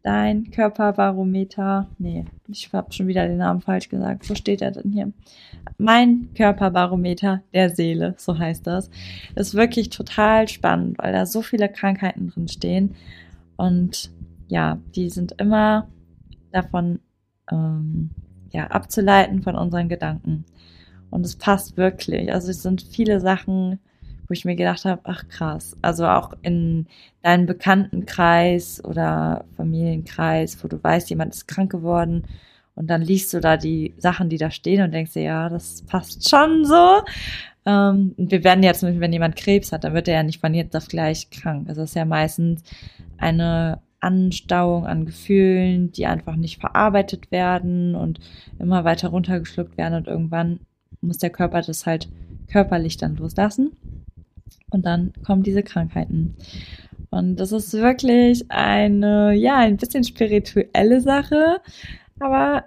Dein 0.04 0.50
Körperbarometer. 0.50 1.88
Nee, 2.00 2.26
ich 2.48 2.74
habe 2.74 2.92
schon 2.92 3.08
wieder 3.08 3.28
den 3.28 3.38
Namen 3.38 3.62
falsch 3.62 3.88
gesagt. 3.88 4.28
Wo 4.30 4.34
steht 4.34 4.62
er 4.62 4.72
denn 4.72 4.92
hier? 4.92 5.12
Mein 5.78 6.30
Körperbarometer 6.34 7.44
der 7.54 7.70
Seele, 7.70 8.16
so 8.18 8.38
heißt 8.38 8.66
das. 8.66 8.90
Ist 9.36 9.54
wirklich 9.54 9.90
total 9.90 10.48
spannend, 10.48 10.98
weil 10.98 11.14
da 11.14 11.28
so 11.28 11.44
viele 11.44 11.70
Krankheiten 11.70 12.30
drin 12.30 12.48
stehen. 12.48 12.96
Und 13.58 14.12
ja, 14.48 14.80
die 14.96 15.10
sind 15.12 15.34
immer 15.40 15.88
davon 16.52 17.00
ähm, 17.52 18.10
ja, 18.50 18.68
abzuleiten 18.68 19.44
von 19.44 19.56
unseren 19.56 19.88
Gedanken. 19.88 20.46
Und 21.12 21.26
es 21.26 21.36
passt 21.36 21.78
wirklich. 21.78 22.34
Also 22.34 22.50
es 22.50 22.64
sind 22.64 22.82
viele 22.82 23.20
Sachen, 23.20 23.80
wo 24.32 24.34
ich 24.34 24.46
mir 24.46 24.56
gedacht 24.56 24.86
habe, 24.86 25.02
ach 25.04 25.28
krass. 25.28 25.76
Also 25.82 26.08
auch 26.08 26.32
in 26.42 26.88
deinem 27.22 27.48
Bekanntenkreis 27.48 28.82
oder 28.86 29.44
Familienkreis, 29.58 30.64
wo 30.64 30.70
du 30.70 30.82
weißt, 30.82 31.10
jemand 31.10 31.34
ist 31.34 31.50
krank 31.50 31.70
geworden 31.70 32.24
und 32.74 32.88
dann 32.88 33.02
liest 33.02 33.34
du 33.34 33.42
da 33.42 33.58
die 33.58 33.94
Sachen, 33.98 34.30
die 34.30 34.38
da 34.38 34.50
stehen 34.50 34.84
und 34.84 34.94
denkst 34.94 35.12
dir, 35.12 35.24
ja, 35.24 35.50
das 35.50 35.82
passt 35.82 36.30
schon 36.30 36.64
so. 36.64 37.02
Ähm, 37.66 38.14
wir 38.16 38.46
werden 38.46 38.64
jetzt, 38.64 38.84
wenn 38.84 39.12
jemand 39.12 39.36
Krebs 39.36 39.74
hat, 39.74 39.84
dann 39.84 39.94
wird 39.94 40.08
er 40.08 40.14
ja 40.14 40.24
nicht 40.24 40.40
von 40.40 40.54
jetzt 40.54 40.78
auf 40.78 40.88
gleich 40.88 41.30
krank. 41.30 41.68
Also 41.68 41.82
es 41.82 41.90
ist 41.90 41.96
ja 41.96 42.06
meistens 42.06 42.64
eine 43.18 43.82
Anstauung 44.00 44.86
an 44.86 45.06
Gefühlen, 45.06 45.92
die 45.92 46.06
einfach 46.06 46.38
nicht 46.38 46.62
verarbeitet 46.62 47.32
werden 47.32 47.96
und 47.96 48.22
immer 48.60 48.86
weiter 48.86 49.10
runtergeschluckt 49.10 49.78
werden 49.78 49.96
und 49.96 50.08
irgendwann 50.08 50.62
muss 51.02 51.18
der 51.18 51.32
Körper 51.32 51.62
das 51.62 51.86
halt 51.86 52.08
körperlich 52.48 52.96
dann 52.96 53.18
loslassen. 53.18 53.74
Und 54.72 54.86
dann 54.86 55.14
kommen 55.26 55.44
diese 55.44 55.64
Krankheiten. 55.64 56.36
Und 57.12 57.36
das 57.36 57.52
ist 57.52 57.74
wirklich 57.74 58.46
eine, 58.50 59.34
ja, 59.34 59.58
ein 59.58 59.78
bisschen 59.78 60.04
spirituelle 60.04 61.02
Sache. 61.02 61.62
Aber 62.20 62.66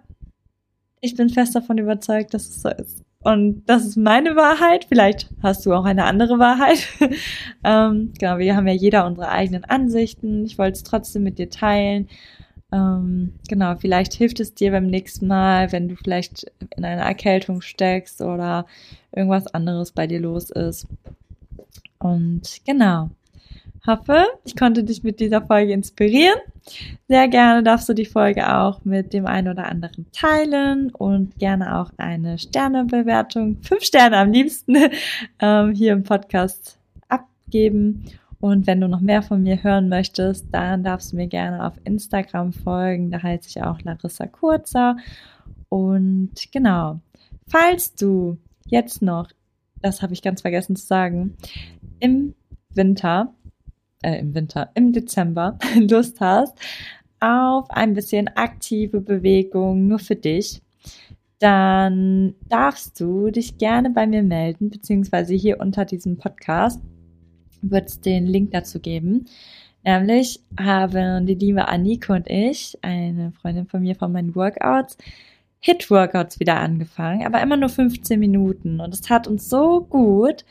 ich 1.00 1.16
bin 1.16 1.30
fest 1.30 1.54
davon 1.54 1.78
überzeugt, 1.78 2.34
dass 2.34 2.48
es 2.48 2.62
so 2.62 2.68
ist. 2.68 3.02
und 3.22 3.64
das 3.66 3.84
ist 3.86 3.96
meine 3.96 4.36
Wahrheit. 4.36 4.84
Vielleicht 4.86 5.30
hast 5.42 5.64
du 5.64 5.72
auch 5.72 5.84
eine 5.84 6.04
andere 6.04 6.38
Wahrheit. 6.38 6.86
ähm, 7.64 8.12
genau, 8.18 8.38
wir 8.38 8.54
haben 8.54 8.68
ja 8.68 8.74
jeder 8.74 9.06
unsere 9.06 9.30
eigenen 9.30 9.64
Ansichten. 9.64 10.44
Ich 10.44 10.58
wollte 10.58 10.76
es 10.76 10.82
trotzdem 10.82 11.22
mit 11.22 11.38
dir 11.38 11.48
teilen. 11.48 12.08
Ähm, 12.72 13.34
genau, 13.48 13.76
vielleicht 13.76 14.14
hilft 14.14 14.40
es 14.40 14.54
dir 14.54 14.72
beim 14.72 14.86
nächsten 14.88 15.26
Mal, 15.26 15.72
wenn 15.72 15.88
du 15.88 15.96
vielleicht 15.96 16.50
in 16.76 16.84
einer 16.84 17.02
Erkältung 17.02 17.60
steckst 17.60 18.20
oder 18.20 18.66
irgendwas 19.12 19.46
anderes 19.46 19.92
bei 19.92 20.06
dir 20.06 20.20
los 20.20 20.50
ist. 20.50 20.86
Und 22.04 22.60
genau 22.66 23.08
hoffe, 23.86 24.24
ich 24.44 24.56
konnte 24.56 24.84
dich 24.84 25.02
mit 25.02 25.20
dieser 25.20 25.42
Folge 25.42 25.72
inspirieren. 25.72 26.38
Sehr 27.08 27.28
gerne 27.28 27.62
darfst 27.62 27.88
du 27.88 27.92
die 27.92 28.06
Folge 28.06 28.54
auch 28.54 28.84
mit 28.84 29.12
dem 29.12 29.26
einen 29.26 29.48
oder 29.48 29.66
anderen 29.66 30.06
teilen 30.12 30.90
und 30.90 31.38
gerne 31.38 31.78
auch 31.78 31.90
eine 31.98 32.38
Sternebewertung, 32.38 33.58
fünf 33.62 33.84
Sterne 33.84 34.16
am 34.18 34.32
liebsten, 34.32 34.76
ähm, 35.40 35.72
hier 35.72 35.92
im 35.92 36.02
Podcast 36.02 36.78
abgeben. 37.08 38.04
Und 38.40 38.66
wenn 38.66 38.80
du 38.80 38.88
noch 38.88 39.00
mehr 39.00 39.22
von 39.22 39.42
mir 39.42 39.62
hören 39.62 39.88
möchtest, 39.88 40.46
dann 40.52 40.82
darfst 40.82 41.12
du 41.12 41.16
mir 41.16 41.28
gerne 41.28 41.66
auf 41.66 41.74
Instagram 41.84 42.52
folgen. 42.52 43.10
Da 43.10 43.22
heiße 43.22 43.48
ich 43.48 43.62
auch 43.62 43.80
Larissa 43.82 44.26
Kurzer. 44.26 44.96
Und 45.68 46.32
genau, 46.52 47.00
falls 47.48 47.94
du 47.94 48.38
jetzt 48.66 49.02
noch, 49.02 49.28
das 49.80 50.02
habe 50.02 50.14
ich 50.14 50.22
ganz 50.22 50.40
vergessen 50.40 50.76
zu 50.76 50.86
sagen, 50.86 51.36
im 52.04 52.34
Winter 52.74 53.34
äh, 54.04 54.18
im 54.18 54.34
Winter, 54.34 54.70
im 54.74 54.92
Dezember 54.92 55.58
Lust 55.76 56.20
hast 56.20 56.58
auf 57.20 57.70
ein 57.70 57.94
bisschen 57.94 58.28
aktive 58.28 59.00
Bewegung 59.00 59.86
nur 59.86 59.98
für 59.98 60.16
dich, 60.16 60.60
dann 61.38 62.34
darfst 62.48 63.00
du 63.00 63.30
dich 63.30 63.56
gerne 63.56 63.90
bei 63.90 64.06
mir 64.06 64.22
melden, 64.22 64.68
beziehungsweise 64.68 65.34
hier 65.34 65.58
unter 65.58 65.86
diesem 65.86 66.18
Podcast 66.18 66.82
wird 67.62 67.88
es 67.88 68.00
den 68.00 68.26
Link 68.26 68.50
dazu 68.50 68.78
geben. 68.78 69.24
Nämlich 69.84 70.40
haben 70.58 71.24
die 71.24 71.34
liebe 71.34 71.68
Anike 71.68 72.12
und 72.12 72.28
ich, 72.28 72.78
eine 72.82 73.32
Freundin 73.32 73.66
von 73.66 73.80
mir 73.80 73.94
von 73.94 74.12
meinen 74.12 74.34
Workouts, 74.34 74.98
Hit-Workouts 75.60 76.40
wieder 76.40 76.56
angefangen, 76.56 77.24
aber 77.24 77.40
immer 77.40 77.56
nur 77.56 77.70
15 77.70 78.20
Minuten. 78.20 78.80
Und 78.80 78.92
es 78.92 79.00
tat 79.00 79.26
uns 79.26 79.48
so 79.48 79.80
gut, 79.80 80.44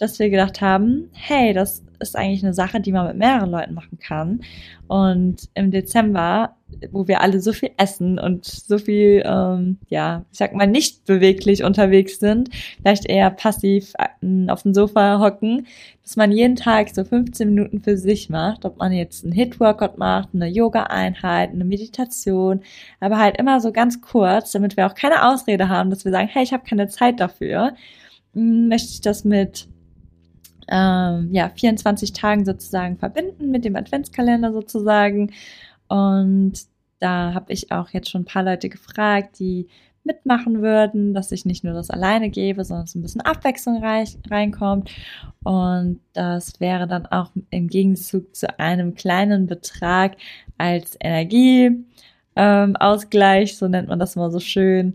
dass 0.00 0.18
wir 0.18 0.30
gedacht 0.30 0.62
haben, 0.62 1.10
hey, 1.12 1.52
das 1.52 1.82
ist 2.00 2.16
eigentlich 2.16 2.42
eine 2.42 2.54
Sache, 2.54 2.80
die 2.80 2.90
man 2.90 3.06
mit 3.06 3.16
mehreren 3.16 3.50
Leuten 3.50 3.74
machen 3.74 3.98
kann. 3.98 4.40
Und 4.88 5.50
im 5.54 5.70
Dezember, 5.70 6.56
wo 6.90 7.06
wir 7.06 7.20
alle 7.20 7.40
so 7.40 7.52
viel 7.52 7.70
essen 7.76 8.18
und 8.18 8.46
so 8.46 8.78
viel, 8.78 9.22
ähm, 9.26 9.76
ja, 9.90 10.24
ich 10.32 10.38
sag 10.38 10.54
mal, 10.54 10.66
nicht 10.66 11.04
beweglich 11.04 11.62
unterwegs 11.62 12.18
sind, 12.18 12.48
vielleicht 12.78 13.04
eher 13.04 13.30
passiv 13.30 13.92
äh, 13.98 14.50
auf 14.50 14.62
dem 14.62 14.72
Sofa 14.72 15.20
hocken, 15.20 15.66
dass 16.02 16.16
man 16.16 16.32
jeden 16.32 16.56
Tag 16.56 16.88
so 16.88 17.04
15 17.04 17.50
Minuten 17.50 17.80
für 17.80 17.98
sich 17.98 18.30
macht, 18.30 18.64
ob 18.64 18.78
man 18.78 18.92
jetzt 18.92 19.22
einen 19.22 19.34
Hit-Workout 19.34 19.98
macht, 19.98 20.30
eine 20.32 20.48
Yoga-Einheit, 20.48 21.50
eine 21.50 21.64
Meditation, 21.66 22.62
aber 23.00 23.18
halt 23.18 23.36
immer 23.36 23.60
so 23.60 23.70
ganz 23.70 24.00
kurz, 24.00 24.52
damit 24.52 24.78
wir 24.78 24.86
auch 24.86 24.94
keine 24.94 25.28
Ausrede 25.28 25.68
haben, 25.68 25.90
dass 25.90 26.06
wir 26.06 26.12
sagen, 26.12 26.28
hey, 26.32 26.42
ich 26.42 26.54
habe 26.54 26.64
keine 26.66 26.88
Zeit 26.88 27.20
dafür, 27.20 27.74
hm, 28.32 28.68
möchte 28.68 28.88
ich 28.88 29.02
das 29.02 29.24
mit 29.24 29.68
ähm, 30.70 31.28
ja, 31.32 31.50
24 31.50 32.12
Tagen 32.12 32.44
sozusagen 32.44 32.98
verbinden 32.98 33.50
mit 33.50 33.64
dem 33.64 33.76
Adventskalender 33.76 34.52
sozusagen. 34.52 35.32
Und 35.88 36.52
da 37.00 37.34
habe 37.34 37.52
ich 37.52 37.72
auch 37.72 37.90
jetzt 37.90 38.10
schon 38.10 38.22
ein 38.22 38.26
paar 38.26 38.44
Leute 38.44 38.68
gefragt, 38.68 39.38
die 39.38 39.68
mitmachen 40.04 40.62
würden, 40.62 41.12
dass 41.12 41.32
ich 41.32 41.44
nicht 41.44 41.64
nur 41.64 41.74
das 41.74 41.90
alleine 41.90 42.30
gebe, 42.30 42.64
sondern 42.64 42.84
es 42.84 42.94
ein 42.94 43.02
bisschen 43.02 43.20
Abwechslung 43.20 43.82
reinkommt. 44.30 44.90
Und 45.42 46.00
das 46.14 46.58
wäre 46.60 46.86
dann 46.86 47.06
auch 47.06 47.30
im 47.50 47.68
Gegenzug 47.68 48.34
zu 48.34 48.58
einem 48.58 48.94
kleinen 48.94 49.46
Betrag 49.46 50.16
als 50.56 50.96
Energieausgleich, 51.00 53.50
ähm, 53.50 53.56
so 53.56 53.68
nennt 53.68 53.88
man 53.88 53.98
das 53.98 54.16
mal 54.16 54.30
so 54.30 54.40
schön, 54.40 54.94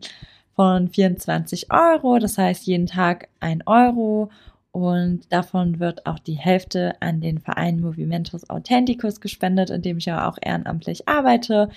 von 0.56 0.90
24 0.90 1.72
Euro. 1.72 2.20
Das 2.20 2.38
heißt 2.38 2.66
jeden 2.66 2.88
Tag 2.88 3.30
ein 3.40 3.62
Euro 3.66 4.30
und 4.76 5.32
davon 5.32 5.80
wird 5.80 6.06
auch 6.06 6.20
die 6.20 6.34
Hälfte 6.34 7.02
an 7.02 7.22
den 7.22 7.40
Verein 7.40 7.80
Movimentus 7.80 8.50
Authenticus 8.50 9.22
gespendet, 9.22 9.70
in 9.70 9.82
dem 9.82 10.00
ich 10.00 10.06
ja 10.06 10.28
auch 10.28 10.38
ehrenamtlich 10.42 11.08
arbeite. 11.08 11.70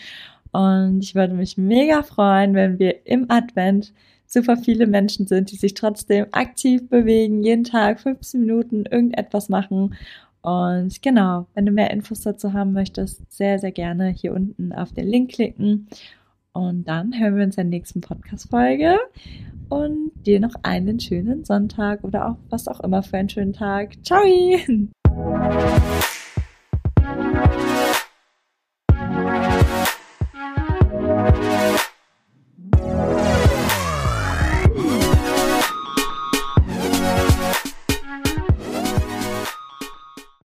Und 0.51 0.99
ich 1.05 1.15
würde 1.15 1.35
mich 1.35 1.57
mega 1.57 2.03
freuen, 2.03 2.55
wenn 2.55 2.81
wir 2.81 3.07
im 3.07 3.31
Advent 3.31 3.93
super 4.27 4.57
viele 4.57 4.89
Menschen 4.89 5.29
sind, 5.29 5.53
die 5.53 5.57
sich 5.57 5.75
trotzdem 5.75 6.27
aktiv 6.33 6.89
bewegen, 6.89 7.45
jeden 7.45 7.63
Tag 7.63 8.01
15 8.01 8.41
Minuten 8.41 8.85
irgendetwas 8.85 9.49
machen. 9.49 9.95
Und 10.43 11.01
genau, 11.01 11.47
wenn 11.55 11.67
du 11.67 11.71
mehr 11.71 11.93
Infos 11.93 12.23
dazu 12.23 12.53
haben 12.53 12.73
möchtest, 12.73 13.23
sehr, 13.31 13.61
sehr 13.61 13.71
gerne 13.71 14.09
hier 14.09 14.33
unten 14.33 14.73
auf 14.73 14.93
den 14.93 15.07
Link 15.07 15.31
klicken. 15.31 15.87
Und 16.53 16.89
dann 16.89 17.19
hören 17.19 17.37
wir 17.37 17.45
uns 17.45 17.57
in 17.57 17.71
der 17.71 17.79
nächsten 17.79 18.01
Podcast-Folge 18.01 18.99
und 19.69 20.13
dir 20.27 20.41
noch 20.41 20.55
einen 20.63 20.99
schönen 20.99 21.45
Sonntag 21.45 22.05
oder 22.05 22.29
auch 22.31 22.37
was 22.49 22.69
auch 22.69 22.81
immer 22.81 23.03
für 23.03 23.19
einen 23.19 23.29
schönen 23.29 23.53
Tag. 23.53 23.93
Ciao! 24.05 24.23